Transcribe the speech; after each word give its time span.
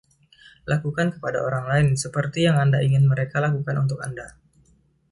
Lakukan 0.71 1.07
kepada 1.15 1.39
orang 1.47 1.65
lain 1.71 1.87
seperti 2.03 2.39
yang 2.49 2.57
Anda 2.63 2.79
ingin 2.87 3.03
mereka 3.11 3.37
lakukan 3.45 3.75
untuk 3.85 3.99
Anda. 4.07 4.27